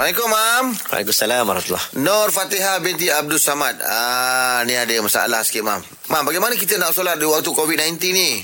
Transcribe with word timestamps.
Assalamualaikum, 0.00 0.32
Mam. 0.32 0.66
Waalaikumsalam 0.88 1.44
warahmatullahi 1.44 2.00
Nur 2.00 2.32
Fatihah 2.32 2.80
binti 2.80 3.12
Abdul 3.12 3.36
Samad. 3.36 3.84
Ah, 3.84 4.64
ni 4.64 4.72
ada 4.72 4.96
masalah 5.04 5.44
sikit, 5.44 5.60
Mam. 5.60 5.76
Mam, 6.08 6.24
bagaimana 6.24 6.56
kita 6.56 6.80
nak 6.80 6.96
solat 6.96 7.20
di 7.20 7.28
waktu 7.28 7.52
COVID-19 7.52 8.00
ni? 8.08 8.40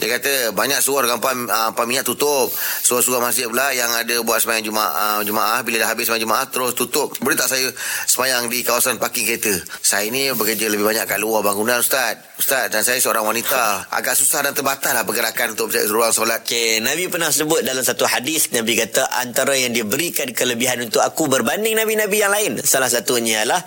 Dia 0.00 0.16
kata 0.16 0.56
banyak 0.56 0.80
surau 0.80 1.04
dengan 1.04 1.20
pam, 1.20 1.44
uh, 1.44 1.70
pamiat 1.76 2.08
tutup. 2.08 2.48
Surau-surau 2.56 3.20
masjid 3.20 3.44
pula 3.44 3.68
yang 3.76 3.92
ada 3.92 4.16
buat 4.24 4.40
sembahyang 4.40 4.64
Jumaat, 4.64 4.92
uh, 4.96 5.20
Jumaat 5.28 5.60
bila 5.68 5.84
dah 5.84 5.92
habis 5.92 6.08
sembahyang 6.08 6.24
Jumaat 6.24 6.48
terus 6.48 6.72
tutup. 6.72 7.12
Boleh 7.20 7.36
tak 7.36 7.52
saya 7.52 7.68
sembahyang 8.08 8.48
di 8.48 8.64
kawasan 8.64 8.96
parking 8.96 9.28
kereta? 9.28 9.54
Saya 9.84 10.08
ni 10.08 10.32
bekerja 10.32 10.72
lebih 10.72 10.88
banyak 10.88 11.04
kat 11.04 11.20
luar 11.20 11.44
bangunan 11.44 11.84
Ustaz. 11.84 12.16
Ustaz 12.40 12.72
dan 12.72 12.80
saya 12.80 12.96
seorang 12.96 13.28
wanita. 13.28 13.60
Agak 14.00 14.16
susah 14.16 14.40
dan 14.40 14.56
terbatas 14.56 14.96
lah 14.96 15.04
pergerakan 15.04 15.52
untuk 15.52 15.68
ruang 15.92 16.16
solat. 16.16 16.42
Okay, 16.48 16.80
Nabi 16.80 17.12
pernah 17.12 17.28
sebut 17.28 17.60
dalam 17.60 17.84
satu 17.84 18.08
hadis 18.08 18.48
Nabi 18.56 18.80
kata 18.80 19.20
antara 19.20 19.52
yang 19.52 19.76
diberikan 19.76 20.32
kelebihan 20.32 20.80
untuk 20.80 21.04
aku 21.04 21.28
berbanding 21.28 21.76
nabi-nabi 21.76 22.16
yang 22.22 22.32
lain 22.32 22.56
salah 22.64 22.88
satunya 22.88 23.42
ialah 23.42 23.60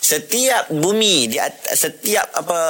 setiap 0.00 0.68
bumi 0.68 1.32
di 1.32 1.40
at- 1.40 1.72
setiap 1.72 2.28
apa 2.36 2.60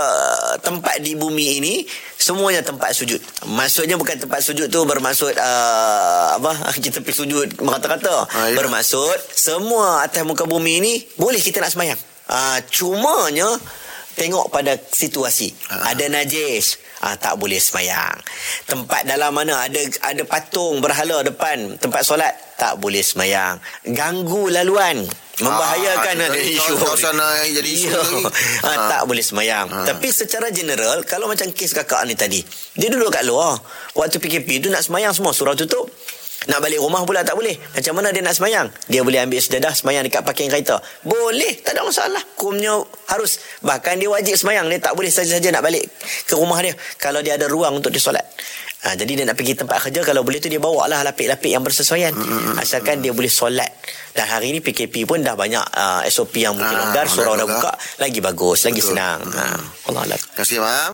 tempat 0.62 1.02
di 1.02 1.18
bumi 1.18 1.58
ini 1.58 1.74
semuanya 2.20 2.62
tempat 2.62 2.94
sujud. 2.94 3.09
Maksudnya 3.48 3.96
bukan 3.96 4.20
tempat 4.20 4.44
sujud 4.44 4.68
tu 4.68 4.80
bermaksud 4.84 5.34
uh, 5.34 6.36
apa 6.36 6.52
kita 6.84 7.00
pergi 7.00 7.26
sujud 7.26 7.48
merata-rata. 7.64 8.28
Ah, 8.30 8.52
ya. 8.52 8.54
Bermaksud 8.54 9.18
semua 9.32 10.04
atas 10.04 10.22
muka 10.22 10.44
bumi 10.44 10.84
ini 10.84 10.92
boleh 11.16 11.40
kita 11.40 11.58
nak 11.64 11.72
sembahyang. 11.72 12.00
Uh, 12.30 12.58
cumanya 12.70 13.48
tengok 14.14 14.52
pada 14.52 14.76
situasi. 14.76 15.50
Ah. 15.72 15.96
Ada 15.96 16.12
najis, 16.12 16.76
ah 17.00 17.16
tak 17.16 17.40
boleh 17.40 17.56
sembahyang. 17.56 18.16
Tempat 18.68 19.08
dalam 19.08 19.32
mana 19.32 19.64
ada 19.64 19.80
ada 20.04 20.22
patung 20.28 20.84
berhala 20.84 21.24
depan 21.24 21.80
tempat 21.80 22.04
solat 22.04 22.34
tak 22.60 22.76
boleh 22.76 23.00
sembahyang. 23.00 23.56
Ganggu 23.96 24.52
laluan 24.52 25.00
membahayakan 25.40 26.14
Ah, 26.16 26.28
ada 26.28 26.38
isu. 26.38 26.74
kawasan, 26.76 27.16
ah, 27.16 27.40
yang 27.42 27.58
jadi 27.58 27.70
isu 27.70 27.90
ah, 28.62 28.68
Ah. 28.68 28.88
tak 28.88 29.02
boleh 29.04 29.20
sembahyang. 29.20 29.66
Ah. 29.66 29.84
tapi 29.84 30.08
secara 30.08 30.48
general 30.48 31.02
kalau 31.02 31.26
macam 31.26 31.48
kes 31.48 31.72
kakak 31.72 32.04
ni 32.04 32.14
tadi 32.14 32.40
dia 32.74 32.88
duduk 32.88 33.08
kat 33.08 33.24
luar. 33.24 33.56
Waktu 33.92 34.16
PKP 34.16 34.60
tu 34.60 34.68
nak 34.68 34.80
sembahyang 34.80 35.10
semua 35.10 35.32
surau 35.32 35.52
tutup. 35.52 35.88
Nak 36.40 36.56
balik 36.56 36.80
rumah 36.80 37.04
pula 37.04 37.20
tak 37.20 37.36
boleh. 37.36 37.52
Macam 37.52 38.00
mana 38.00 38.08
dia 38.08 38.24
nak 38.24 38.32
sembahyang? 38.32 38.72
Dia 38.88 39.04
boleh 39.04 39.20
ambil 39.20 39.44
sedadah 39.44 39.76
Sembahyang 39.76 40.08
dekat 40.08 40.24
parking 40.24 40.48
kereta. 40.48 40.80
Boleh 41.04 41.60
Tak 41.60 41.76
ada 41.76 41.84
masalah. 41.84 42.24
Hukumnya 42.32 42.80
harus. 43.12 43.44
Bahkan 43.60 44.00
dia 44.00 44.08
wajib 44.08 44.40
sembahyang 44.40 44.72
Dia 44.72 44.80
tak 44.80 44.96
boleh 44.96 45.12
saja-saja 45.12 45.52
nak 45.52 45.60
balik 45.60 45.84
Ke 46.24 46.40
rumah 46.40 46.64
dia. 46.64 46.72
Kalau 46.96 47.20
dia 47.20 47.36
ada 47.36 47.44
ruang 47.44 47.76
untuk 47.76 47.92
dia 47.92 48.00
solat 48.00 48.24
ha, 48.82 48.94
Jadi 48.94 49.12
dia 49.12 49.24
nak 49.24 49.34
pergi 49.34 49.54
tempat 49.54 49.78
kerja 49.80 50.00
Kalau 50.02 50.22
boleh 50.22 50.38
tu 50.38 50.46
dia 50.46 50.56
bawa 50.56 50.86
lah 50.86 51.00
Lapik-lapik 51.02 51.48
yang 51.48 51.60
bersesuaian. 51.60 52.12
Asalkan 52.56 52.98
dia 52.98 53.10
boleh 53.10 53.28
solat. 53.28 53.70
Dan 54.10 54.26
hari 54.26 54.50
ni 54.50 54.58
PKP 54.58 55.04
pun 55.04 55.20
dah 55.20 55.34
banyak 55.34 55.62
uh, 55.62 56.02
SOP 56.04 56.38
yang 56.38 56.52
mungkin 56.52 56.72
Ah, 56.72 56.82
longgar 56.84 57.06
Surau 57.06 57.34
dah 57.34 57.46
buka 57.46 57.70
Lagi 57.96 58.18
bagus 58.18 58.64
Lagi 58.64 58.78
Betul. 58.78 58.90
senang. 58.90 59.20
Ha, 59.22 59.44
Allah 59.86 60.02
Allah 60.04 60.18
Terima 60.18 60.36
kasih, 60.36 60.58
Mam. 60.58 60.88